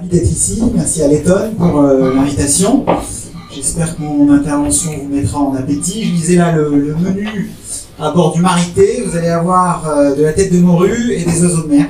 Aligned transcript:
ravi 0.00 0.08
d'être 0.08 0.30
ici. 0.30 0.62
Merci 0.74 1.02
à 1.02 1.08
Letton 1.08 1.54
pour 1.58 1.80
euh, 1.80 2.14
l'invitation. 2.14 2.84
J'espère 3.54 3.96
que 3.96 4.02
mon 4.02 4.32
intervention 4.32 4.92
vous 5.02 5.14
mettra 5.14 5.38
en 5.38 5.54
appétit. 5.54 6.04
Je 6.04 6.10
lisais 6.12 6.36
là 6.36 6.52
le, 6.52 6.70
le 6.70 6.94
menu 6.96 7.50
à 7.98 8.10
bord 8.12 8.32
du 8.34 8.40
Marité. 8.40 9.02
Vous 9.06 9.16
allez 9.16 9.28
avoir 9.28 9.88
euh, 9.88 10.14
de 10.14 10.22
la 10.22 10.32
tête 10.32 10.52
de 10.52 10.58
morue 10.58 11.12
et 11.12 11.24
des 11.24 11.42
oiseaux 11.44 11.62
de 11.62 11.68
mer. 11.68 11.86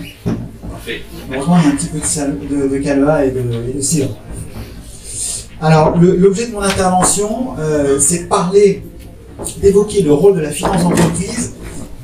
Heureusement, 1.33 1.59
il 1.59 1.65
y 1.65 1.71
a 1.71 1.73
un 1.73 1.77
petit 1.77 1.87
peu 1.87 1.99
de, 2.01 2.05
sal- 2.05 2.37
de, 2.51 2.69
de 2.69 2.79
calva 2.83 3.25
et 3.25 3.31
de, 3.31 3.41
et 3.71 3.77
de 3.77 3.81
cidre. 3.81 4.17
Alors, 5.61 5.95
l'objet 5.99 6.47
de 6.47 6.53
mon 6.53 6.63
intervention, 6.63 7.49
euh, 7.59 7.99
c'est 8.01 8.25
de 8.25 8.29
parler, 8.29 8.83
d'évoquer 9.61 10.03
le 10.03 10.13
rôle 10.15 10.37
de 10.37 10.41
la 10.41 10.51
finance 10.51 10.83
d'entreprise 10.83 11.53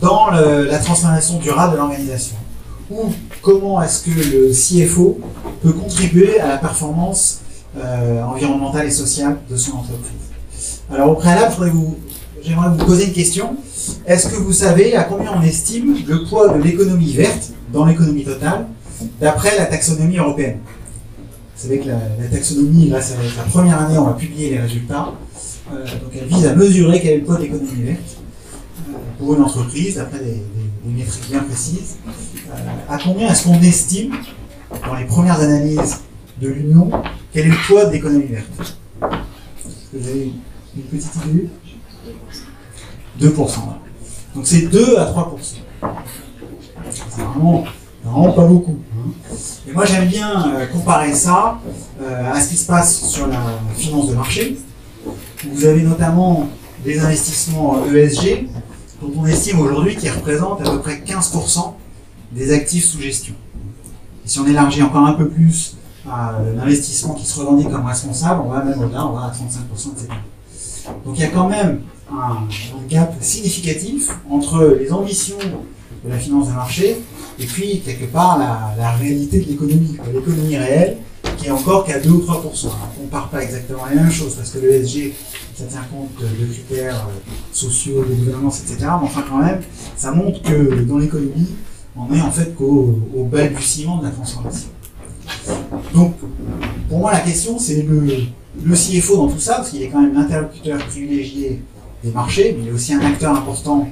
dans 0.01 0.31
le- 0.31 0.67
la 0.67 0.79
transformation 0.79 1.39
durable 1.39 1.73
de 1.73 1.79
l'organisation. 1.79 2.37
Ou 2.91 3.13
comment 3.43 3.83
est-ce 3.83 4.05
que 4.05 4.11
le 4.11 4.51
CFO 4.53 5.19
peut 5.63 5.73
contribuer 5.73 6.41
à 6.41 6.49
la 6.49 6.59
performance 6.59 7.41
euh, 7.79 8.23
environnementale 8.23 8.87
et 8.87 8.91
sociale 8.91 9.37
de 9.51 9.57
son 9.57 9.73
entreprise. 9.73 10.81
Alors, 10.91 11.11
au 11.11 11.15
préalable, 11.15 11.53
j'aimerais 12.43 12.71
vous 12.71 12.85
poser 12.87 13.09
une 13.09 13.13
question. 13.13 13.55
Est-ce 14.07 14.29
que 14.29 14.37
vous 14.37 14.53
savez 14.55 14.97
à 14.97 15.05
combien 15.05 15.33
on 15.37 15.43
estime 15.43 15.95
le 16.07 16.25
poids 16.25 16.57
de 16.57 16.63
l'économie 16.63 17.13
verte 17.13 17.53
dans 17.75 17.85
l'économie 17.85 18.25
totale 18.25 18.67
d'après 19.21 19.59
la 19.59 19.67
taxonomie 19.67 20.17
européenne? 20.17 20.61
Vous 21.55 21.63
savez 21.63 21.81
que 21.81 21.89
la, 21.89 22.29
taxonomie, 22.31 22.89
là, 22.89 23.03
c'est 23.03 23.17
la 23.37 23.43
première 23.43 23.79
année, 23.83 23.99
on 23.99 24.05
va 24.05 24.15
publier 24.15 24.51
les 24.51 24.61
résultats. 24.61 25.13
Euh, 25.71 25.85
donc 25.85 26.13
elle 26.15 26.29
vise 26.29 26.47
à 26.47 26.55
mesurer 26.55 27.01
quel 27.03 27.13
est 27.13 27.19
le 27.19 27.25
poids 27.25 27.37
de 27.37 27.43
l'économie 27.43 27.83
verte 27.83 28.17
euh, 28.89 28.93
pour 29.19 29.35
une 29.35 29.43
entreprise, 29.43 29.97
d'après 29.97 30.21
des, 30.21 30.43
des 30.87 31.03
métriques 31.03 31.29
bien 31.31 31.41
précises. 31.43 31.97
Euh, 32.49 32.53
à 32.89 32.99
combien 32.99 33.31
est-ce 33.31 33.45
qu'on 33.45 33.61
estime, 33.61 34.15
dans 34.87 34.95
les 34.95 35.05
premières 35.05 35.41
analyses 35.41 36.01
de 36.41 36.49
l'Union, 36.49 36.91
quel 37.33 37.47
est 37.47 37.51
le 37.51 37.57
poids 37.67 37.87
de 37.87 37.93
l'économie 37.93 38.27
verte? 38.27 38.77
Vous 39.01 40.07
avez 40.09 40.33
une 40.77 40.83
petite 40.85 41.13
idée? 41.27 41.49
2%. 43.21 43.35
voilà. 43.35 43.79
Donc 44.35 44.47
c'est 44.47 44.63
2 44.69 44.99
à 44.99 45.07
3%. 45.07 45.27
C'est 46.91 47.23
vraiment, 47.23 48.33
pas 48.33 48.45
beaucoup. 48.47 48.79
hein. 48.93 49.11
Et 49.69 49.73
moi 49.73 49.85
j'aime 49.85 50.07
bien 50.07 50.55
euh, 50.55 50.67
comparer 50.67 51.13
ça 51.15 51.59
euh, 52.01 52.33
à 52.33 52.41
ce 52.41 52.51
qui 52.51 52.57
se 52.57 52.67
passe 52.67 53.09
sur 53.09 53.27
la 53.27 53.41
finance 53.75 54.09
de 54.11 54.15
marché. 54.15 54.59
Vous 55.51 55.65
avez 55.65 55.83
notamment 55.83 56.49
des 56.85 57.01
investissements 57.01 57.85
ESG 57.93 58.47
dont 59.01 59.13
on 59.17 59.27
estime 59.27 59.61
aujourd'hui 59.61 59.97
qu'ils 59.97 60.11
représentent 60.11 60.61
à 60.67 60.71
peu 60.71 60.81
près 60.81 61.03
15% 61.07 61.73
des 62.33 62.53
actifs 62.53 62.85
sous 62.85 63.01
gestion. 63.01 63.35
Si 64.25 64.39
on 64.41 64.47
élargit 64.47 64.83
encore 64.83 65.07
un 65.07 65.13
peu 65.13 65.29
plus 65.29 65.77
euh, 66.07 66.57
l'investissement 66.57 67.15
qui 67.15 67.27
se 67.27 67.39
revendique 67.39 67.71
comme 67.71 67.87
responsable, 67.87 68.43
on 68.45 68.51
va 68.51 68.65
même 68.65 68.81
au-delà, 68.81 69.07
on 69.07 69.13
va 69.13 69.27
à 69.27 69.31
35%, 69.31 69.93
etc. 69.93 70.09
Donc 71.05 71.17
il 71.17 71.21
y 71.21 71.25
a 71.25 71.29
quand 71.29 71.49
même 71.49 71.81
un, 72.11 72.47
gap 72.89 73.15
significatif 73.21 74.11
entre 74.31 74.77
les 74.81 74.93
ambitions 74.93 75.37
de 76.05 76.11
la 76.11 76.19
finance 76.19 76.49
de 76.49 76.53
marché 76.53 76.97
et 77.39 77.47
puis 77.47 77.81
quelque 77.81 78.05
part 78.05 78.39
la, 78.39 78.75
la 78.79 78.93
réalité 78.93 79.41
de 79.41 79.47
l'économie, 79.47 79.97
l'économie 80.13 80.57
réelle 80.57 80.99
est 81.47 81.51
encore 81.51 81.85
qu'à 81.85 81.99
2 81.99 82.11
ou 82.11 82.21
3%. 82.21 82.27
Alors, 82.27 82.53
on 82.97 83.01
ne 83.01 83.05
compare 83.05 83.29
pas 83.29 83.43
exactement 83.43 83.83
les 83.91 83.97
mêmes 83.97 84.11
choses 84.11 84.35
parce 84.35 84.51
que 84.51 84.59
le 84.59 84.73
SG 84.73 85.15
ça 85.57 85.65
tient 85.65 85.87
compte 85.91 86.11
de, 86.21 86.53
critères 86.53 87.07
euh, 87.09 87.31
sociaux, 87.51 88.05
de 88.05 88.15
gouvernance, 88.15 88.61
etc. 88.61 88.79
Mais 89.01 89.07
enfin 89.07 89.25
quand 89.27 89.39
même, 89.39 89.61
ça 89.97 90.13
montre 90.13 90.43
que 90.43 90.83
dans 90.83 90.99
l'économie, 90.99 91.49
on 91.97 92.13
est 92.15 92.21
en 92.21 92.31
fait 92.31 92.55
qu'au 92.55 92.99
au 93.17 93.25
balbutiement 93.25 93.99
de 93.99 94.05
la 94.05 94.11
transformation. 94.11 94.69
Donc, 95.95 96.15
pour 96.89 96.99
moi, 96.99 97.13
la 97.13 97.21
question, 97.21 97.59
c'est 97.59 97.83
le, 97.83 98.75
CFO 98.75 99.17
dans 99.17 99.29
tout 99.29 99.39
ça, 99.39 99.57
parce 99.57 99.71
qu'il 99.71 99.83
est 99.83 99.89
quand 99.89 100.03
même 100.03 100.15
l'interlocuteur 100.15 100.79
privilégié 100.87 101.63
des 102.05 102.11
marchés, 102.11 102.55
mais 102.57 102.65
il 102.65 102.69
est 102.69 102.73
aussi 102.73 102.93
un 102.93 103.01
acteur 103.01 103.35
important 103.35 103.89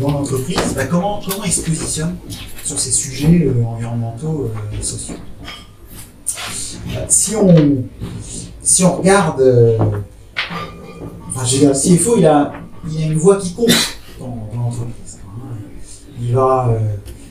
dans 0.00 0.10
l'entreprise. 0.10 0.74
Bah, 0.76 0.86
comment, 0.86 1.20
comment 1.26 1.44
il 1.44 1.52
se 1.52 1.62
positionne 1.62 2.16
sur 2.64 2.78
ces 2.78 2.92
sujets 2.92 3.46
euh, 3.46 3.64
environnementaux 3.64 4.50
euh, 4.54 4.78
et 4.78 4.82
sociaux? 4.82 5.16
Si, 7.08 7.36
on, 7.36 7.84
si 8.62 8.84
on 8.84 8.96
regarde, 8.96 9.40
euh, 9.40 9.78
enfin, 11.28 11.44
je 11.44 11.66
veux 11.66 11.72
dire, 11.72 12.16
il 12.18 12.26
a, 12.26 12.52
il 12.90 13.02
a 13.02 13.06
une 13.06 13.18
voix 13.18 13.36
qui 13.36 13.54
compte 13.54 13.98
dans, 14.18 14.48
l'entreprise. 14.54 15.18
Il 16.20 16.34
va, 16.34 16.68
euh, 16.70 16.78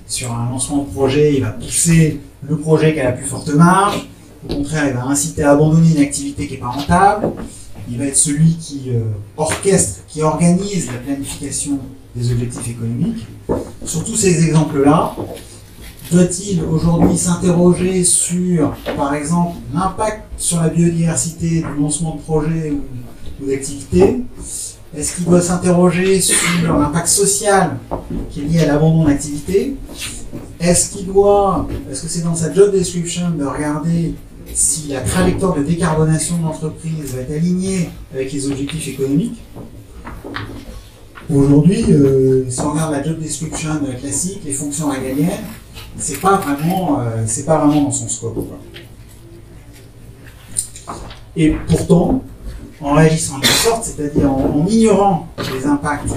sur 0.08 0.32
un 0.32 0.50
lancement 0.50 0.84
de 0.84 0.90
projet, 0.90 1.36
il 1.36 1.42
va 1.42 1.52
pousser 1.52 2.20
le 2.44 2.58
projet 2.58 2.94
qui 2.94 3.00
a 3.00 3.06
la 3.06 3.12
plus 3.14 3.26
forte 3.26 3.50
marge. 3.50 4.08
Au 4.50 4.56
contraire, 4.56 4.88
il 4.88 4.94
va 4.94 5.06
inciter 5.06 5.44
à 5.44 5.52
abandonner 5.52 5.92
une 5.92 6.02
activité 6.02 6.48
qui 6.48 6.54
n'est 6.54 6.60
pas 6.60 6.70
rentable. 6.70 7.32
Il 7.90 7.98
va 7.98 8.06
être 8.06 8.18
celui 8.18 8.56
qui 8.56 8.90
euh, 8.90 9.02
orchestre, 9.38 10.02
qui 10.08 10.22
organise 10.22 10.88
la 10.88 10.98
planification 11.00 11.80
des 12.16 12.32
objectifs 12.32 12.70
économiques. 12.70 13.26
Sur 13.86 14.04
tous 14.04 14.16
ces 14.16 14.48
exemples-là, 14.48 15.16
doit-il 16.12 16.62
aujourd'hui 16.64 17.18
s'interroger 17.18 18.04
sur, 18.04 18.76
par 18.98 19.14
exemple, 19.16 19.58
l'impact 19.74 20.24
sur 20.38 20.62
la 20.62 20.70
biodiversité 20.70 21.62
du 21.62 21.80
lancement 21.80 22.16
de 22.16 22.22
projet 22.22 22.72
ou, 22.72 23.44
ou 23.44 23.48
d'activité 23.48 24.22
Est-ce 24.96 25.16
qu'il 25.16 25.26
doit 25.26 25.42
s'interroger 25.42 26.20
sur 26.20 26.78
l'impact 26.78 27.08
social 27.08 27.78
qui 28.30 28.42
est 28.42 28.44
lié 28.44 28.60
à 28.62 28.68
l'abandon 28.68 29.06
d'activité? 29.06 29.78
Est-ce 30.60 30.92
qu'il 30.92 31.08
doit, 31.08 31.68
est-ce 31.90 32.04
que 32.04 32.08
c'est 32.10 32.24
dans 32.24 32.36
sa 32.36 32.54
job 32.54 32.72
description 32.72 33.32
de 33.32 33.46
regarder 33.46 34.14
si 34.54 34.90
la 34.90 35.00
trajectoire 35.00 35.56
de 35.56 35.64
décarbonation 35.64 36.38
de 36.38 36.44
l'entreprise 36.44 37.16
va 37.16 37.22
être 37.22 37.32
alignée 37.32 37.90
avec 38.14 38.34
les 38.34 38.52
objectifs 38.52 38.90
économiques? 38.90 39.42
Aujourd'hui, 41.34 41.86
euh, 41.90 42.44
si 42.50 42.60
on 42.60 42.72
regarde 42.72 42.92
la 42.92 43.02
job 43.02 43.18
description 43.18 43.70
classique, 44.00 44.42
les 44.44 44.52
fonctions 44.52 44.90
régaliennes, 44.90 45.40
c'est 46.02 46.20
pas 46.20 46.38
vraiment, 46.38 47.00
euh, 47.00 47.24
c'est 47.28 47.46
pas 47.46 47.58
vraiment 47.60 47.84
dans 47.84 47.92
son 47.92 48.10
scope. 48.10 48.38
Et 51.36 51.52
pourtant, 51.68 52.24
en 52.82 52.94
réagissant 52.94 53.40
de 53.40 53.46
sorte, 53.46 53.86
c'est-à-dire 53.86 54.30
en, 54.30 54.66
ignorant 54.68 55.28
les 55.54 55.66
impacts 55.66 56.10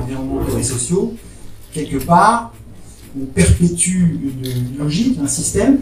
environnementaux 0.00 0.56
et 0.58 0.62
sociaux, 0.62 1.14
quelque 1.72 1.98
part, 2.04 2.54
on 3.20 3.26
perpétue 3.26 4.20
une, 4.22 4.78
logique, 4.78 5.18
un 5.22 5.26
système 5.26 5.78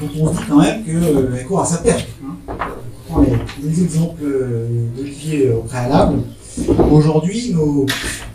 dont 0.00 0.08
on 0.20 0.32
se 0.32 0.38
dit 0.38 0.44
quand 0.48 0.58
même 0.58 0.84
qu'elle 0.84 1.46
court 1.46 1.62
à 1.62 1.66
sa 1.66 1.78
perte. 1.78 2.06
hein. 2.24 3.24
Les, 3.62 3.68
les 3.68 3.82
exemples 3.82 4.22
euh, 4.22 4.86
d'Olivier 4.96 5.50
au 5.50 5.62
préalable. 5.62 6.20
Aujourd'hui, 6.90 7.54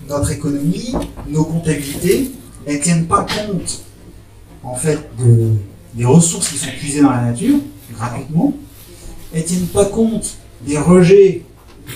notre 0.09 0.31
économie, 0.31 0.93
nos 1.29 1.43
comptabilités, 1.45 2.31
elles 2.65 2.77
ne 2.77 2.81
tiennent 2.81 3.05
pas 3.05 3.25
compte 3.25 3.83
en 4.67 4.75
fait 4.75 4.99
de- 5.19 5.53
des 5.93 6.05
ressources 6.05 6.49
qui 6.49 6.57
sont 6.57 6.69
puisées 6.77 7.01
dans 7.01 7.11
la 7.11 7.23
nature 7.25 7.57
gratuitement. 7.95 8.53
Ne 9.33 9.41
tiennent 9.41 9.67
pas 9.67 9.85
compte 9.85 10.37
des 10.65 10.77
rejets 10.77 11.43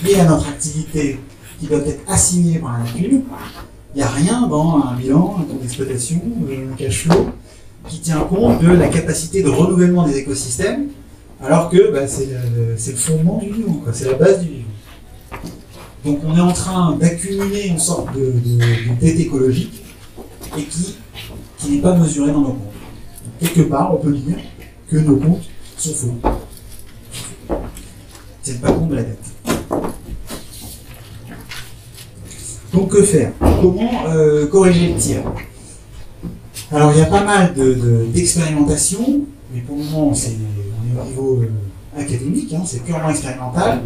liés 0.04 0.16
à 0.16 0.24
notre 0.24 0.48
activité 0.48 1.18
qui 1.60 1.66
doivent 1.66 1.86
être 1.86 2.02
assignés 2.08 2.58
par 2.58 2.72
la 2.72 2.84
nature? 2.84 3.20
Il 3.94 3.98
n'y 3.98 4.02
a 4.02 4.08
rien 4.08 4.48
dans 4.48 4.82
un 4.84 4.96
bilan, 4.96 5.36
un 5.38 5.42
compte 5.42 5.60
d'exploitation, 5.60 6.20
un 6.72 6.76
cash 6.76 7.04
flow 7.04 7.30
qui 7.88 8.00
tient 8.00 8.20
compte 8.20 8.62
de 8.62 8.68
la 8.68 8.88
capacité 8.88 9.42
de 9.42 9.50
renouvellement 9.50 10.06
des 10.06 10.18
écosystèmes, 10.18 10.88
alors 11.42 11.68
que 11.68 11.92
bah, 11.92 12.06
c'est 12.06 12.28
le, 12.28 12.96
fondement 12.96 13.38
du 13.38 13.50
vivant, 13.50 13.82
c'est 13.92 14.06
la 14.06 14.14
base 14.14 14.40
du 14.40 14.48
vivant. 14.48 14.68
Donc 16.04 16.20
on 16.26 16.36
est 16.36 16.40
en 16.40 16.52
train 16.52 16.96
d'accumuler 16.96 17.66
une 17.66 17.78
sorte 17.78 18.14
de 18.16 18.32
dette 19.00 19.20
écologique 19.20 19.82
et 20.56 20.62
qui, 20.62 20.96
qui 21.62 21.70
n'est 21.76 21.80
pas 21.82 21.94
mesurée 21.94 22.32
dans 22.32 22.40
nos 22.40 22.46
comptes. 22.48 22.72
Quelque 23.40 23.62
part, 23.62 23.94
on 23.94 23.98
peut 23.98 24.12
dire 24.12 24.38
que 24.90 24.96
nos 24.96 25.16
comptes 25.16 25.44
sont 25.76 25.94
faux. 25.94 27.56
Tiennent 28.42 28.58
pas 28.58 28.72
compte 28.72 28.88
de 28.88 28.96
la 28.96 29.02
dette. 29.02 29.24
Donc 32.72 32.88
que 32.90 33.02
faire? 33.02 33.32
Comment 33.40 34.06
euh, 34.08 34.46
corriger 34.48 34.92
le 34.94 34.98
tir? 34.98 35.20
Alors 36.70 36.92
il 36.92 36.98
y 36.98 37.02
a 37.02 37.06
pas 37.06 37.22
mal 37.22 37.54
de- 37.54 37.74
de- 37.74 38.06
d'expérimentations, 38.12 39.20
mais 39.52 39.60
pour 39.60 39.76
le 39.76 39.84
moment 39.84 40.14
c'est 40.14 40.30
au 41.00 41.04
niveau 41.04 41.42
euh, 41.42 42.00
académique, 42.00 42.52
hein, 42.54 42.62
c'est 42.64 42.82
purement 42.82 43.10
expérimental, 43.10 43.82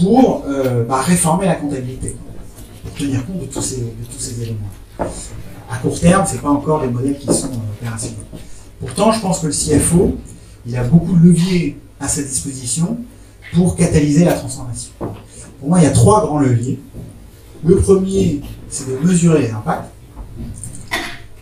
pour 0.00 0.44
euh, 0.48 0.84
bah, 0.84 1.00
réformer 1.02 1.46
la 1.46 1.54
comptabilité, 1.54 2.16
pour 2.84 2.92
tenir 2.94 3.24
compte 3.24 3.40
de 3.40 3.46
tous 3.46 3.62
ces, 3.62 3.76
de 3.82 4.04
tous 4.10 4.18
ces 4.18 4.42
éléments. 4.42 4.58
À 5.70 5.76
court 5.76 6.00
terme, 6.00 6.24
c'est 6.26 6.40
pas 6.40 6.50
encore 6.50 6.80
des 6.80 6.88
modèles 6.88 7.18
qui 7.18 7.26
sont 7.26 7.48
euh, 7.48 7.72
opérationnels. 7.78 8.24
Pourtant, 8.80 9.12
je 9.12 9.20
pense 9.20 9.40
que 9.40 9.46
le 9.46 9.52
CFO, 9.52 10.16
il 10.66 10.76
a 10.76 10.84
beaucoup 10.84 11.12
de 11.16 11.26
leviers 11.26 11.78
à 12.00 12.08
sa 12.08 12.22
disposition 12.22 12.98
pour 13.52 13.76
catalyser 13.76 14.24
la 14.24 14.34
transformation. 14.34 14.92
Pour 14.98 15.68
moi, 15.68 15.78
il 15.80 15.84
y 15.84 15.86
a 15.86 15.90
trois 15.90 16.24
grands 16.24 16.38
leviers. 16.38 16.78
Le 17.64 17.76
premier, 17.76 18.40
c'est 18.68 18.88
de 18.88 19.06
mesurer 19.06 19.42
les 19.42 19.50
impacts, 19.50 19.90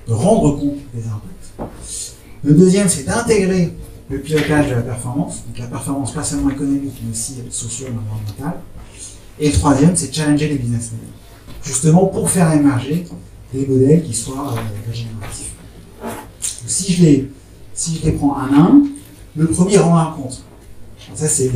de 0.08 0.12
rendre 0.12 0.58
compte 0.58 0.78
des 0.94 1.02
impacts. 1.06 1.70
Le 2.42 2.54
deuxième, 2.54 2.88
c'est 2.88 3.04
d'intégrer 3.04 3.74
le 4.08 4.20
pilotage 4.20 4.70
de 4.70 4.74
la 4.74 4.82
performance, 4.82 5.44
donc 5.46 5.58
la 5.58 5.66
performance 5.66 6.12
pas 6.12 6.22
seulement 6.22 6.50
économique 6.50 6.94
mais 7.04 7.10
aussi 7.10 7.42
socio-environnementale. 7.50 8.60
Et 9.38 9.48
le 9.48 9.52
troisième, 9.52 9.94
c'est 9.96 10.14
challenger 10.14 10.48
les 10.48 10.56
business 10.56 10.92
models, 10.92 11.08
justement 11.62 12.06
pour 12.06 12.30
faire 12.30 12.52
émerger 12.52 13.06
des 13.56 13.66
modèles 13.66 14.02
qui 14.02 14.14
soient 14.14 14.52
euh, 14.52 14.88
régénératifs. 14.88 15.52
Si 16.66 16.92
je, 16.92 17.02
les, 17.02 17.30
si 17.74 17.98
je 17.98 18.06
les 18.06 18.12
prends 18.12 18.36
un 18.36 18.52
à 18.52 18.60
un, 18.60 18.82
le 19.36 19.46
premier 19.46 19.78
rend 19.78 19.98
un 19.98 20.12
compte. 20.12 20.42
Ça, 21.14 21.28
c'est, 21.28 21.50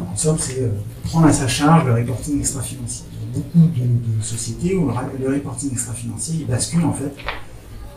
en 0.00 0.16
somme, 0.16 0.36
c'est 0.38 0.60
euh, 0.60 0.70
prendre 1.04 1.26
à 1.26 1.32
sa 1.32 1.48
charge 1.48 1.86
le 1.86 1.94
reporting 1.94 2.38
extra-financier. 2.38 3.06
Beaucoup 3.34 3.68
de, 3.76 4.22
sociétés 4.22 4.74
où 4.74 4.88
le, 4.88 5.28
reporting 5.34 5.72
extra-financier, 5.72 6.46
bascule 6.48 6.84
en 6.84 6.92
fait 6.92 7.12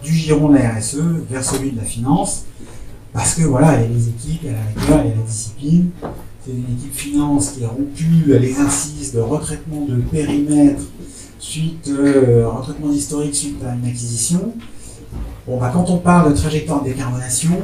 du 0.03 0.13
giron 0.13 0.49
de 0.49 0.57
la 0.57 0.75
RSE 0.75 1.01
vers 1.29 1.43
celui 1.43 1.71
de 1.71 1.77
la 1.77 1.83
finance, 1.83 2.45
parce 3.13 3.35
que 3.35 3.43
voilà, 3.43 3.81
il 3.81 3.81
y 3.81 3.85
a 3.85 3.97
les 3.97 4.09
équipes, 4.09 4.41
il 4.43 4.47
y 4.47 4.49
a 4.49 4.53
la 4.53 4.63
rigueur, 4.63 5.01
il 5.05 5.09
y 5.09 5.13
a 5.13 5.15
la 5.15 5.21
discipline. 5.21 5.89
C'est 6.45 6.51
une 6.51 6.77
équipe 6.77 6.93
finance 6.93 7.51
qui 7.51 7.63
a 7.63 7.67
rompu 7.67 8.23
l'exercice 8.25 9.13
de 9.13 9.19
retraitement 9.19 9.85
de 9.85 9.95
périmètre 9.97 10.83
suite, 11.39 11.89
euh, 11.89 12.47
retraitement 12.47 12.89
d'historique 12.89 13.33
suite 13.33 13.63
à 13.63 13.73
une 13.73 13.85
acquisition. 13.85 14.53
Bon, 15.47 15.57
bah, 15.57 15.71
quand 15.73 15.89
on 15.89 15.97
parle 15.97 16.31
de 16.33 16.37
trajectoire 16.37 16.83
de 16.83 16.89
décarbonation, 16.89 17.57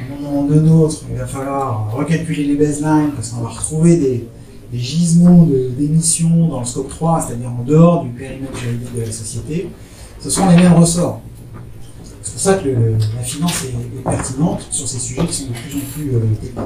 à 0.00 0.14
un 0.14 0.20
moment 0.20 0.44
donné 0.44 0.70
autre, 0.70 1.04
il 1.10 1.16
va 1.16 1.26
falloir 1.26 1.92
recalculer 1.94 2.44
les 2.44 2.56
baselines 2.56 3.12
parce 3.14 3.28
qu'on 3.28 3.42
va 3.42 3.50
retrouver 3.50 3.96
des, 3.96 4.28
gisements 4.74 5.46
d'émissions 5.78 6.48
dans 6.48 6.60
le 6.60 6.64
scope 6.64 6.88
3, 6.88 7.26
c'est-à-dire 7.26 7.50
en 7.50 7.62
dehors 7.62 8.04
du 8.04 8.08
périmètre 8.08 8.56
juridique 8.56 8.96
de 8.96 9.02
la 9.02 9.12
société. 9.12 9.68
Ce 10.18 10.30
sont 10.30 10.48
les 10.48 10.56
mêmes 10.56 10.72
ressorts. 10.72 11.20
C'est 12.22 12.32
pour 12.32 12.40
ça 12.40 12.54
que 12.54 12.68
la 12.68 13.22
finance 13.22 13.64
est, 13.64 14.02
pertinente 14.02 14.66
sur 14.70 14.88
ces 14.88 14.98
sujets 14.98 15.26
qui 15.26 15.34
sont 15.34 15.48
de 15.48 15.52
plus 15.52 15.76
en 15.76 15.80
plus 15.92 16.16
euh. 16.16 16.62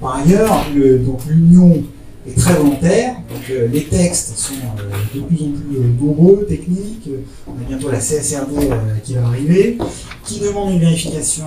Par 0.00 0.16
ailleurs, 0.16 0.66
l'union 1.26 1.82
très 2.36 2.54
volontaire, 2.54 3.14
donc 3.14 3.50
euh, 3.50 3.68
les 3.68 3.84
textes 3.84 4.36
sont 4.36 4.54
euh, 4.54 4.90
de 5.14 5.20
plus 5.20 5.44
en 5.44 5.50
plus 5.50 5.78
nombreux, 6.00 6.46
techniques. 6.46 7.08
On 7.46 7.52
a 7.52 7.64
bientôt 7.68 7.90
la 7.90 7.98
CSRD 7.98 8.70
qui 9.02 9.14
va 9.14 9.26
arriver, 9.26 9.78
qui 10.24 10.40
demande 10.40 10.72
une 10.72 10.80
vérification 10.80 11.46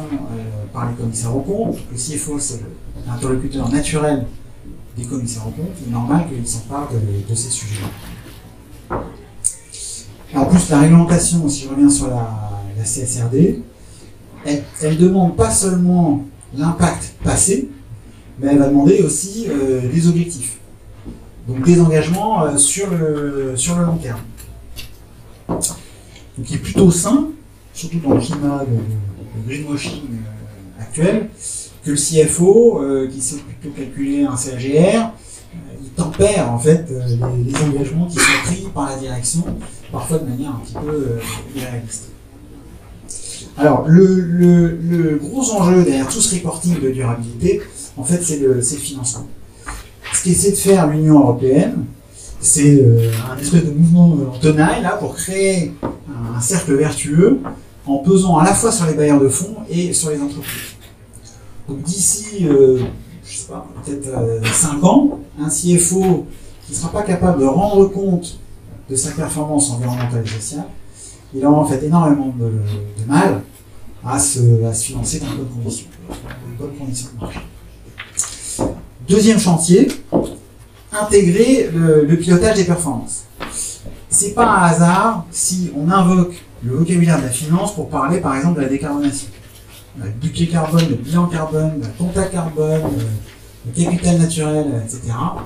par 0.73 0.89
les 0.89 0.95
commissaires 0.95 1.35
aux 1.35 1.41
comptes. 1.41 1.77
Le 1.91 1.97
CFO, 1.97 2.39
c'est 2.39 2.61
l'interlocuteur 3.07 3.69
naturel 3.69 4.25
des 4.97 5.03
commissaires 5.03 5.47
aux 5.47 5.51
comptes. 5.51 5.75
Il 5.85 5.89
est 5.89 5.93
normal 5.93 6.25
qu'ils 6.27 6.47
s'emparent 6.47 6.89
de, 6.91 7.29
de 7.29 7.35
ces 7.35 7.49
sujets-là. 7.49 7.87
En 10.33 10.45
plus, 10.45 10.69
la 10.69 10.79
réglementation, 10.79 11.47
si 11.49 11.63
je 11.63 11.69
reviens 11.69 11.89
sur 11.89 12.07
la, 12.07 12.27
CSRD, 12.83 13.61
elle, 14.45 14.97
demande 14.97 15.35
pas 15.35 15.51
seulement 15.51 16.25
l'impact 16.57 17.13
passé, 17.23 17.69
mais 18.39 18.47
elle 18.47 18.57
va 18.57 18.69
demander 18.69 19.03
aussi 19.03 19.45
euh, 19.49 19.81
des 19.93 20.07
objectifs. 20.07 20.57
Donc 21.47 21.63
des 21.63 21.79
engagements 21.81 22.43
euh, 22.43 22.57
sur, 22.57 22.89
le, 22.89 23.53
sur 23.55 23.77
le 23.77 23.85
long 23.85 23.97
terme. 23.97 24.21
Donc 25.47 26.49
il 26.49 26.55
est 26.55 26.59
plutôt 26.59 26.91
sain, 26.91 27.29
surtout 27.73 27.99
dans 27.99 28.13
le 28.13 28.21
climat 28.21 28.63
de, 28.65 29.47
greenwashing 29.47 30.03
euh, 30.03 30.81
actuel, 30.81 31.29
que 31.83 31.91
le 31.91 31.97
CFO, 31.97 32.81
qui 33.11 33.21
sait 33.21 33.37
plutôt 33.37 33.75
calculer 33.75 34.23
un 34.23 34.35
CAGR, 34.35 35.13
il 35.81 35.89
tempère 35.95 36.51
en 36.51 36.59
fait 36.59 36.87
les, 36.89 37.55
engagements 37.55 38.05
qui 38.05 38.17
sont 38.17 38.43
pris 38.45 38.67
par 38.73 38.89
la 38.89 38.97
direction 38.97 39.43
parfois 39.91 40.19
de 40.19 40.29
manière 40.29 40.51
un 40.51 40.61
petit 40.63 40.73
peu 40.73 40.89
euh, 40.89 41.19
irréaliste. 41.55 42.09
Alors, 43.57 43.85
le, 43.87 45.19
gros 45.21 45.51
enjeu 45.51 45.83
derrière 45.83 46.07
tout 46.07 46.21
ce 46.21 46.35
reporting 46.35 46.79
de 46.79 46.89
durabilité, 46.89 47.61
en 47.97 48.03
fait, 48.03 48.21
c'est 48.21 48.39
le, 48.39 48.61
financement. 48.61 49.27
Ce 50.13 50.23
qu'essaie 50.23 50.51
de 50.51 50.55
faire 50.55 50.87
l'Union 50.87 51.19
européenne, 51.19 51.85
c'est 52.39 52.81
euh, 52.81 53.11
un 53.31 53.37
espèce 53.37 53.65
de 53.65 53.71
mouvement 53.71 54.17
en 54.33 54.39
tenaille 54.39 54.81
là, 54.81 54.97
pour 54.97 55.15
créer 55.15 55.73
un, 55.83 56.39
cercle 56.41 56.73
vertueux 56.73 57.39
en 57.85 57.97
pesant 57.97 58.37
à 58.37 58.45
la 58.45 58.53
fois 58.53 58.71
sur 58.71 58.87
les 58.87 58.93
bailleurs 58.93 59.19
de 59.19 59.29
fonds 59.29 59.57
et 59.69 59.93
sur 59.93 60.09
les 60.09 60.19
entreprises. 60.19 60.75
Donc 61.67 61.83
d'ici, 61.83 62.47
euh, 62.47 62.79
je 63.23 63.37
sais 63.37 63.47
pas, 63.47 63.67
peut-être 63.85 64.09
5 64.53 64.83
ans, 64.83 65.19
un 65.39 65.49
CFO 65.49 66.25
qui 66.65 66.71
ne 66.71 66.77
sera 66.77 66.91
pas 66.91 67.03
capable 67.03 67.41
de 67.41 67.45
rendre 67.45 67.85
compte 67.87 68.39
de 68.89 68.95
sa 68.95 69.11
performance 69.11 69.71
environnementale 69.71 70.23
et 70.25 70.29
sociale, 70.29 70.65
il 71.33 71.45
aura 71.45 71.59
en 71.59 71.65
fait 71.65 71.83
énormément 71.85 72.33
de, 72.37 72.51
mal 73.07 73.41
à 74.03 74.19
se, 74.19 74.39
financer 74.73 75.19
dans 75.19 75.31
de 75.31 75.37
bonnes 75.37 75.63
conditions, 75.63 75.87
de 76.09 76.57
bonnes 76.57 76.75
conditions 76.77 77.09
de 77.15 77.21
marché. 77.21 77.39
Deuxième 79.11 79.39
chantier, 79.39 79.89
intégrer 80.93 81.69
le, 81.75 82.15
pilotage 82.15 82.55
des 82.55 82.63
performances. 82.63 83.25
C'est 84.07 84.33
pas 84.33 84.47
un 84.47 84.63
hasard 84.63 85.25
si 85.31 85.69
on 85.75 85.91
invoque 85.91 86.41
le 86.63 86.77
vocabulaire 86.77 87.17
de 87.17 87.23
la 87.23 87.29
finance 87.29 87.75
pour 87.75 87.89
parler 87.89 88.21
par 88.21 88.37
exemple 88.37 88.59
de 88.59 88.61
la 88.61 88.69
décarbonation. 88.69 89.27
Le 90.01 90.11
budget 90.11 90.47
carbone, 90.47 90.87
le 90.89 90.95
bilan 90.95 91.25
carbone, 91.25 91.81
le 91.81 91.87
contact 91.97 92.31
carbone, 92.31 92.83
le 93.65 93.83
capital 93.83 94.17
naturel, 94.17 94.81
etc. 94.85 95.11
En 95.13 95.45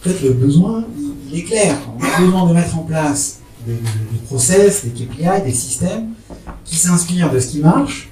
fait, 0.00 0.22
le 0.22 0.32
besoin, 0.32 0.86
il 1.30 1.40
est 1.40 1.42
clair. 1.42 1.76
On 1.98 2.02
a 2.02 2.24
besoin 2.24 2.48
de 2.48 2.54
mettre 2.54 2.78
en 2.78 2.84
place 2.84 3.40
des, 3.66 3.76
process, 4.28 4.82
des 4.82 4.92
KPI, 4.92 5.42
des 5.44 5.52
systèmes 5.52 6.14
qui 6.64 6.76
s'inspirent 6.76 7.30
de 7.30 7.38
ce 7.38 7.48
qui 7.48 7.58
marche 7.58 8.08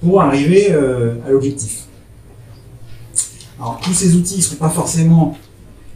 pour 0.00 0.22
arriver 0.22 0.68
euh, 0.70 1.16
à 1.26 1.30
l'objectif. 1.30 1.85
Alors, 3.58 3.80
tous 3.82 3.92
ces 3.92 4.14
outils 4.14 4.36
ne 4.36 4.42
seront 4.42 4.56
pas 4.56 4.68
forcément 4.68 5.36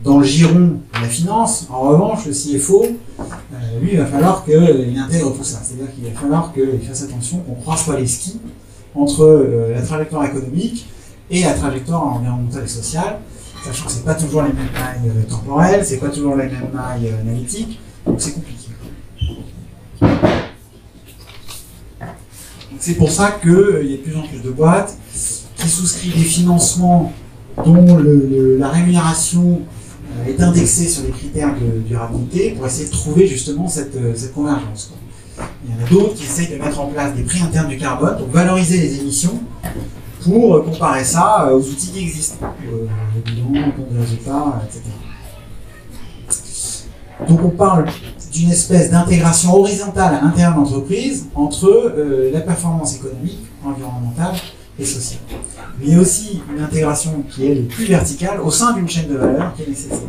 dans 0.03 0.19
le 0.19 0.25
giron 0.25 0.79
de 0.95 1.01
la 1.01 1.09
finance. 1.09 1.67
En 1.71 1.81
revanche, 1.81 2.27
le 2.27 2.33
CFO, 2.33 2.87
euh, 2.87 3.81
lui, 3.81 3.91
il 3.93 3.99
va 3.99 4.07
falloir 4.07 4.45
qu'il 4.45 4.99
intègre 4.99 5.37
tout 5.37 5.45
ça. 5.45 5.61
C'est-à-dire 5.63 5.95
qu'il 5.95 6.05
va 6.05 6.19
falloir 6.19 6.53
qu'il 6.53 6.81
fasse 6.87 7.03
attention 7.03 7.39
qu'on 7.39 7.57
ne 7.57 7.61
croise 7.61 7.85
pas 7.85 7.99
les 7.99 8.07
skis 8.07 8.41
entre 8.95 9.25
euh, 9.25 9.75
la 9.75 9.83
trajectoire 9.83 10.25
économique 10.25 10.87
et 11.31 11.43
la 11.43 11.53
trajectoire 11.53 12.07
environnementale 12.07 12.65
et 12.65 12.69
sociale 12.69 13.21
sachant 13.65 13.87
que 13.87 13.93
c'est 13.93 14.05
pas 14.05 14.15
toujours 14.15 14.43
les 14.43 14.53
mêmes 14.53 14.73
mailles 14.73 15.11
euh, 15.11 15.29
temporelles, 15.29 15.85
c'est 15.85 15.99
pas 15.99 16.09
toujours 16.09 16.37
les 16.37 16.47
mêmes 16.47 16.71
mailles 16.73 17.13
analytiques, 17.21 17.79
donc 18.07 18.21
c'est 18.21 18.33
compliqué. 18.33 18.69
C'est 22.79 22.95
pour 22.95 23.11
ça 23.11 23.33
qu'il 23.33 23.51
y 23.51 23.95
a 23.95 23.97
de 23.99 24.03
plus 24.03 24.17
en 24.17 24.23
plus 24.23 24.41
de 24.41 24.51
boîtes 24.51 24.97
qui 25.13 25.69
souscrivent 25.69 26.17
des 26.17 26.25
financements 26.25 27.13
dont 27.65 27.99
la 28.59 28.69
rémunération 28.69 29.61
est 30.27 30.41
indexée 30.41 30.89
sur 30.89 31.05
les 31.05 31.11
critères 31.11 31.55
de 31.55 31.81
durabilité 31.81 32.51
pour 32.51 32.67
essayer 32.67 32.87
de 32.87 32.93
trouver 32.93 33.27
justement 33.27 33.69
cette, 33.69 33.97
convergence. 34.33 34.93
Il 35.65 35.75
y 35.75 35.75
en 35.75 35.87
a 35.87 35.89
d'autres 35.89 36.15
qui 36.15 36.25
essayent 36.25 36.51
de 36.51 36.63
mettre 36.63 36.81
en 36.81 36.87
place 36.87 37.15
des 37.15 37.23
prix 37.23 37.41
internes 37.41 37.69
du 37.69 37.79
carbone 37.79 38.17
pour 38.19 38.29
valoriser 38.29 38.79
les 38.79 39.01
émissions 39.01 39.41
pour 40.23 40.65
comparer 40.65 41.05
ça 41.05 41.47
euh, 41.47 41.57
aux 41.57 41.61
outils 41.61 41.91
qui 41.91 42.03
existent, 42.03 42.37
euh, 42.43 42.87
le 43.15 43.21
bilan, 43.23 43.71
compte 43.73 43.93
de 43.93 44.01
résultats, 44.01 44.61
etc. 44.67 44.83
Donc 47.29 47.41
on 47.45 47.51
parle 47.51 47.87
d'une 48.33 48.51
espèce 48.51 48.91
d'intégration 48.91 49.55
horizontale 49.55 50.15
à 50.15 50.21
l'intérieur 50.23 50.55
de 50.55 50.59
l'entreprise 50.59 51.27
entre 51.35 51.69
euh, 51.69 52.31
la 52.33 52.41
performance 52.41 52.97
économique, 52.97 53.41
environnementale 53.65 54.35
et 54.81 54.85
sociale. 54.85 55.21
Mais 55.81 55.97
aussi 55.97 56.41
une 56.55 56.63
intégration 56.63 57.23
qui 57.31 57.47
est 57.47 57.55
plus 57.69 57.85
verticale 57.85 58.41
au 58.41 58.51
sein 58.51 58.73
d'une 58.75 58.89
chaîne 58.89 59.09
de 59.09 59.17
valeur 59.17 59.55
qui 59.55 59.63
est 59.63 59.69
nécessaire. 59.69 60.09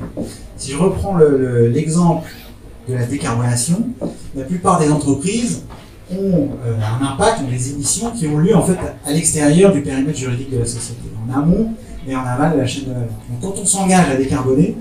Si 0.57 0.71
je 0.71 0.77
reprends 0.77 1.17
l'exemple 1.17 2.27
de 2.87 2.95
la 2.95 3.05
décarbonation, 3.05 3.87
la 4.35 4.43
plupart 4.43 4.79
des 4.79 4.89
entreprises 4.89 5.63
ont 6.11 6.49
euh, 6.65 6.75
un 6.75 7.05
impact, 7.05 7.41
ont 7.41 7.49
des 7.49 7.71
émissions 7.71 8.11
qui 8.11 8.27
ont 8.27 8.37
lieu 8.37 8.55
en 8.55 8.63
fait 8.63 8.77
à 9.05 9.11
l'extérieur 9.13 9.71
du 9.71 9.81
périmètre 9.81 10.17
juridique 10.17 10.51
de 10.51 10.59
la 10.59 10.65
société, 10.65 11.03
en 11.25 11.39
amont 11.39 11.73
et 12.07 12.15
en 12.15 12.25
aval 12.25 12.53
de 12.53 12.57
la 12.57 12.67
chaîne 12.67 12.85
de 12.85 12.93
valeur. 12.93 13.09
Donc 13.29 13.39
quand 13.41 13.61
on 13.61 13.65
s'engage 13.65 14.09
à 14.09 14.15
décarboner, 14.15 14.75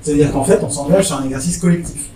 c'est-à-dire 0.00 0.32
qu'en 0.32 0.42
fait 0.42 0.58
on 0.62 0.70
s'engage 0.70 1.06
sur 1.06 1.16
un 1.16 1.24
exercice 1.24 1.58
collectif, 1.58 2.10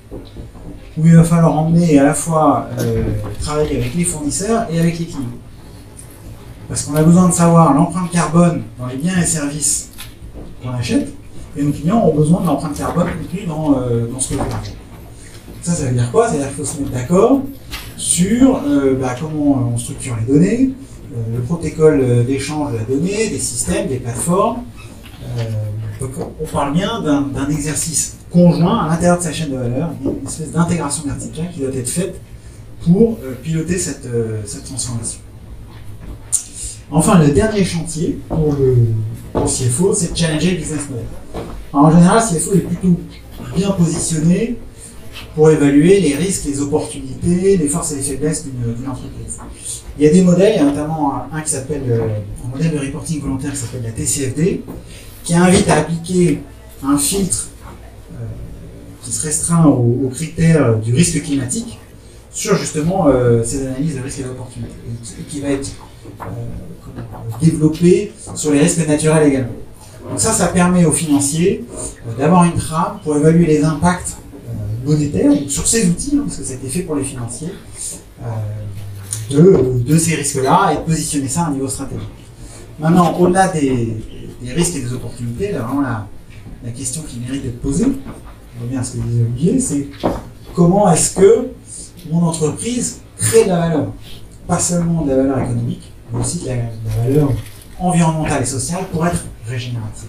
où 0.98 1.06
il 1.06 1.14
va 1.14 1.22
falloir 1.22 1.56
emmener 1.56 1.98
à 1.98 2.04
la 2.04 2.14
fois 2.14 2.68
euh, 2.80 3.02
travailler 3.40 3.76
avec 3.76 3.94
les 3.94 4.04
fournisseurs 4.04 4.66
et 4.72 4.80
avec 4.80 4.98
les 4.98 5.04
clients. 5.04 5.20
Parce 6.68 6.82
qu'on 6.82 6.94
a 6.96 7.02
besoin 7.02 7.28
de 7.28 7.34
savoir 7.34 7.74
l'empreinte 7.74 8.10
carbone 8.10 8.62
dans 8.78 8.86
les 8.86 8.96
biens 8.96 9.20
et 9.20 9.24
services 9.24 9.90
qu'on 10.62 10.70
achète, 10.70 11.12
et 11.56 11.62
nos 11.62 11.72
clients 11.72 12.04
ont 12.04 12.14
besoin 12.14 12.40
de 12.42 12.46
l'empreinte 12.46 12.76
carbone 12.76 13.06
contenue 13.06 13.46
dans, 13.46 13.78
euh, 13.78 14.06
dans 14.08 14.18
ce 14.18 14.30
que 14.30 14.38
l'on 14.38 14.44
Ça, 15.62 15.72
ça 15.72 15.84
veut 15.86 15.92
dire 15.92 16.10
quoi? 16.10 16.28
C'est-à-dire 16.28 16.48
qu'il 16.48 16.56
faut 16.56 16.64
se 16.64 16.80
mettre 16.80 16.92
d'accord 16.92 17.40
sur 17.96 18.62
euh, 18.66 18.94
bah, 19.00 19.14
comment 19.18 19.70
on 19.72 19.78
structure 19.78 20.16
les 20.20 20.32
données, 20.32 20.70
euh, 21.14 21.36
le 21.36 21.42
protocole 21.42 22.26
d'échange 22.26 22.72
de 22.72 22.78
la 22.78 22.84
donnée, 22.84 23.28
des 23.28 23.38
systèmes, 23.38 23.88
des 23.88 23.96
plateformes. 23.96 24.62
Donc 26.00 26.10
on 26.40 26.46
parle 26.46 26.74
bien 26.74 27.00
d'un 27.00 27.48
exercice 27.48 28.16
conjoint 28.30 28.84
à 28.84 28.88
l'intérieur 28.88 29.18
de 29.18 29.22
sa 29.22 29.32
chaîne 29.32 29.50
de 29.50 29.56
valeur, 29.56 29.90
une 30.04 30.26
espèce 30.26 30.52
d'intégration 30.52 31.04
verticale 31.04 31.50
qui 31.52 31.60
doit 31.60 31.74
être 31.74 31.88
faite 31.88 32.20
pour 32.84 33.18
piloter 33.42 33.78
cette, 33.78 34.06
cette 34.44 34.64
transformation. 34.64 35.20
Enfin, 36.90 37.18
le 37.18 37.32
dernier 37.32 37.64
chantier 37.64 38.18
pour 38.28 38.54
le, 38.54 38.76
pour 39.32 39.46
CFO, 39.46 39.92
c'est 39.92 40.12
de 40.12 40.16
challenger 40.16 40.52
le 40.52 40.56
business 40.58 40.88
model. 40.88 41.04
En 41.72 41.90
général, 41.90 42.22
CFO 42.22 42.54
est 42.54 42.58
plutôt 42.58 43.00
bien 43.56 43.70
positionné 43.72 44.56
pour 45.34 45.50
évaluer 45.50 46.00
les 46.00 46.14
risques, 46.14 46.44
les 46.46 46.60
opportunités, 46.60 47.56
les 47.56 47.68
forces 47.68 47.92
et 47.92 47.96
les 47.96 48.02
faiblesses 48.02 48.44
d'une 48.46 48.88
entreprise. 48.88 49.38
Il 49.98 50.04
y 50.04 50.08
a 50.08 50.12
des 50.12 50.22
modèles, 50.22 50.64
notamment 50.64 51.14
un, 51.32 51.40
qui 51.40 51.50
s'appelle 51.50 51.82
euh, 51.88 52.08
un 52.44 52.48
modèle 52.48 52.72
de 52.72 52.78
reporting 52.78 53.20
volontaire 53.20 53.50
qui 53.52 53.58
s'appelle 53.58 53.82
la 53.82 53.90
TCFD, 53.90 54.62
qui 55.24 55.34
invite 55.34 55.68
à 55.68 55.78
appliquer 55.78 56.40
un 56.82 56.98
filtre 56.98 57.48
euh, 58.12 58.24
qui 59.02 59.10
se 59.10 59.26
restreint 59.26 59.64
aux, 59.66 60.10
critères 60.14 60.78
du 60.78 60.94
risque 60.94 61.22
climatique 61.22 61.78
sur 62.30 62.56
justement 62.56 63.08
euh, 63.08 63.42
ces 63.42 63.66
analyses 63.66 63.96
de 63.96 64.02
risques 64.02 64.20
et 64.20 64.24
d'opportunités, 64.24 64.72
et 65.18 65.22
qui 65.24 65.40
va 65.40 65.48
être 65.48 65.70
euh, 66.20 66.24
comment, 66.84 67.38
développé 67.40 68.12
sur 68.34 68.52
les 68.52 68.60
risques 68.60 68.86
naturels 68.86 69.28
également. 69.28 69.52
Donc 70.08 70.20
ça, 70.20 70.32
ça 70.32 70.48
permet 70.48 70.84
aux 70.84 70.92
financiers 70.92 71.64
euh, 72.06 72.18
d'avoir 72.18 72.44
une 72.44 72.54
trame 72.54 72.98
pour 73.02 73.16
évaluer 73.16 73.46
les 73.46 73.64
impacts 73.64 74.16
euh, 74.48 74.88
monétaires 74.88 75.32
sur 75.48 75.66
ces 75.66 75.88
outils, 75.88 76.16
hein, 76.16 76.22
parce 76.26 76.38
que 76.38 76.44
ça 76.44 76.52
a 76.52 76.56
été 76.56 76.68
fait 76.68 76.82
pour 76.82 76.94
les 76.94 77.04
financiers, 77.04 77.52
euh, 78.22 79.82
de, 79.84 79.98
ces 79.98 80.14
risques-là 80.14 80.72
et 80.72 80.76
de 80.76 80.80
positionner 80.82 81.28
ça 81.28 81.42
à 81.42 81.46
un 81.48 81.52
niveau 81.52 81.68
stratégique. 81.68 82.08
Maintenant, 82.78 83.16
au-delà 83.18 83.48
des, 83.48 83.96
risques 84.54 84.76
et 84.76 84.82
des 84.82 84.92
opportunités, 84.92 85.52
là, 85.52 85.60
vraiment 85.60 85.80
la, 85.80 86.06
la 86.64 86.70
question 86.70 87.02
qui 87.02 87.18
mérite 87.18 87.42
d'être 87.42 87.60
posée, 87.60 87.86
je 87.86 88.64
reviens 88.64 88.80
à 88.80 88.84
ce 88.84 88.92
que 88.92 88.98
disait 88.98 89.24
Olivier, 89.24 89.60
c'est 89.60 89.88
comment 90.54 90.90
est-ce 90.92 91.16
que 91.16 91.48
mon 92.10 92.22
entreprise 92.22 93.00
crée 93.18 93.44
de 93.44 93.48
la 93.48 93.58
valeur 93.58 93.86
Pas 94.46 94.60
seulement 94.60 95.02
de 95.02 95.10
la 95.10 95.16
valeur 95.16 95.40
économique, 95.40 95.92
mais 96.12 96.20
aussi 96.20 96.40
de 96.40 96.48
la, 96.48 96.56
valeur 97.02 97.32
environnementale 97.78 98.42
et 98.42 98.46
sociale 98.46 98.84
pour 98.92 99.06
être 99.06 99.24
régénérative. 99.46 100.08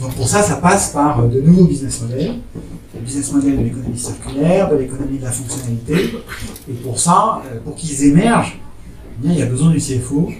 Donc 0.00 0.14
pour 0.14 0.28
ça, 0.28 0.42
ça 0.42 0.56
passe 0.56 0.90
par 0.90 1.20
euh, 1.20 1.28
de 1.28 1.40
nouveaux 1.40 1.64
business 1.66 2.00
models, 2.00 2.36
le 2.94 3.00
business 3.00 3.32
model 3.32 3.58
de 3.58 3.62
l'économie 3.62 3.98
circulaire, 3.98 4.70
de 4.70 4.76
l'économie 4.76 5.18
de 5.18 5.24
la 5.24 5.30
fonctionnalité. 5.30 6.14
Et 6.68 6.72
pour 6.74 6.98
ça, 6.98 7.42
euh, 7.46 7.58
pour 7.60 7.74
qu'ils 7.74 8.04
émergent, 8.04 8.58
eh 9.18 9.26
bien, 9.26 9.32
il 9.32 9.38
y 9.38 9.42
a 9.42 9.46
besoin 9.46 9.70
du 9.70 9.78
CFO 9.78 10.30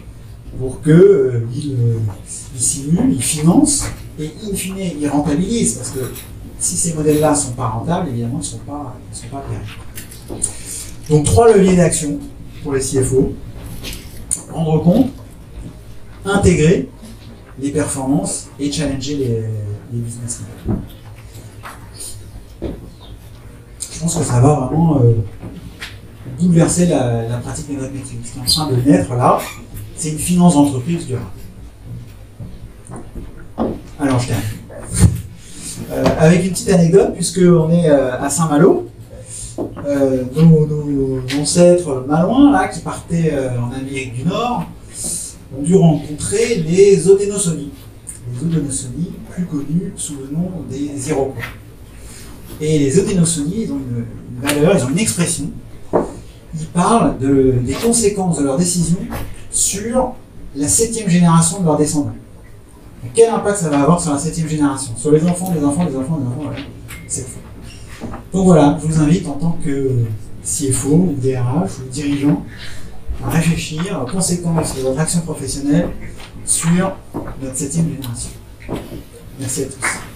pour 0.58 0.82
qu'il 0.82 0.92
euh, 0.92 1.46
il, 1.54 1.72
euh, 1.72 1.98
simule, 2.56 3.12
il 3.12 3.22
finance 3.22 3.86
et 4.18 4.30
in 4.44 4.54
fine, 4.54 4.76
il 5.00 5.08
rentabilise. 5.08 5.74
Parce 5.74 5.90
que 5.90 6.00
si 6.58 6.76
ces 6.76 6.94
modèles-là 6.94 7.30
ne 7.30 7.36
sont 7.36 7.52
pas 7.52 7.68
rentables, 7.68 8.08
évidemment, 8.10 8.34
ils 8.34 8.38
ne 8.38 8.42
sont 8.42 8.58
pas, 8.58 8.96
ils 9.12 9.16
sont 9.16 9.28
pas 9.28 9.42
pérennes. 9.48 10.40
Donc 11.08 11.24
trois 11.24 11.52
leviers 11.52 11.76
d'action 11.76 12.18
pour 12.62 12.74
les 12.74 12.80
CFO. 12.80 13.34
Rendre 14.52 14.82
compte, 14.82 15.10
intégrer 16.24 16.88
les 17.58 17.70
performances 17.70 18.48
et 18.58 18.70
challenger 18.70 19.16
les, 19.16 19.44
business. 19.92 20.42
Je 22.60 24.00
pense 24.00 24.16
que 24.16 24.24
ça 24.24 24.40
va 24.40 24.54
vraiment 24.54 25.00
euh, 25.02 25.14
bouleverser 26.40 26.86
la, 26.86 27.38
pratique 27.42 27.68
des 27.68 27.76
métiers. 27.76 28.18
Ce 28.24 28.32
qui 28.32 28.38
est 28.38 28.42
en 28.42 28.44
train 28.44 28.72
de 28.72 28.76
naître 28.90 29.14
là, 29.14 29.38
c'est 29.96 30.10
une 30.10 30.18
finance 30.18 30.54
d'entreprise 30.54 31.06
durable. 31.06 31.26
Alors 34.00 34.18
je 34.18 34.28
termine. 34.28 34.44
Euh, 35.92 36.04
avec 36.18 36.44
une 36.44 36.52
petite 36.52 36.70
anecdote, 36.70 37.14
puisqu'on 37.14 37.70
est 37.70 37.90
euh, 37.90 38.20
à 38.20 38.30
Saint-Malo, 38.30 38.88
euh, 39.86 40.24
nos, 40.36 41.20
ancêtres 41.40 42.04
malouins, 42.06 42.52
là, 42.52 42.68
qui 42.68 42.80
partaient 42.80 43.30
euh, 43.32 43.60
en 43.60 43.70
Amérique 43.72 44.14
du 44.14 44.24
Nord, 44.24 44.64
ont 45.58 45.62
dû 45.62 45.76
rencontrer 45.76 46.56
les 46.66 47.08
Odénosaunee. 47.08 47.70
Les 48.32 48.46
Odénosaunee, 48.46 49.10
plus 49.30 49.44
connus 49.46 49.92
sous 49.96 50.14
le 50.14 50.34
nom 50.34 50.50
des 50.70 51.08
Iroquois. 51.08 51.42
Et 52.60 52.78
les 52.78 52.98
Odénosaunee, 52.98 53.64
ils 53.64 53.72
ont 53.72 53.76
une, 53.78 54.04
valeur, 54.40 54.76
ils 54.76 54.84
ont 54.84 54.90
une 54.90 54.98
expression. 54.98 55.50
Ils 56.54 56.66
parlent 56.66 57.18
de- 57.18 57.54
des 57.64 57.74
conséquences 57.74 58.38
de 58.38 58.44
leurs 58.44 58.58
décisions 58.58 58.98
sur 59.50 60.14
la 60.54 60.68
septième 60.68 61.08
génération 61.08 61.60
de 61.60 61.64
leurs 61.64 61.78
descendants. 61.78 62.12
Quel 63.14 63.30
impact 63.30 63.58
ça 63.58 63.68
va 63.68 63.80
avoir 63.82 64.00
sur 64.00 64.12
la 64.12 64.18
septième 64.18 64.48
génération? 64.48 64.92
Sur 64.96 65.10
les 65.10 65.22
enfants, 65.24 65.52
les 65.54 65.64
enfants, 65.64 65.84
les 65.84 65.96
enfants, 65.96 66.18
les 66.20 66.26
enfants, 66.26 66.42
voilà. 66.42 66.56
Fois. 67.08 67.42
Donc 68.32 68.46
voilà, 68.46 68.78
je 68.80 68.86
vous 68.86 69.02
invite 69.02 69.26
en 69.28 69.32
tant 69.32 69.58
que 69.62 69.90
CFO 70.42 71.14
DRH 71.22 71.78
ou 71.80 71.90
dirigeant 71.90 72.42
à 73.24 73.30
réfléchir 73.30 74.02
aux 74.02 74.10
conséquences 74.10 74.74
de 74.76 74.82
votre 74.82 74.98
action 75.00 75.20
professionnelle 75.20 75.90
sur 76.46 76.92
notre 77.42 77.56
septième 77.56 77.90
génération. 77.90 78.30
Merci 79.38 79.62
à 79.62 79.66
tous. 79.66 80.11